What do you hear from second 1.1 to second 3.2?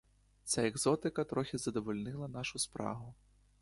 трохи задовольнила нашу спрагу.